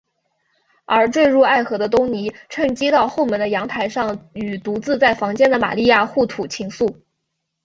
[0.85, 7.03] 而坠入爱河的东尼趁机到后门的阳台上与独自在房间的玛利亚互吐情愫。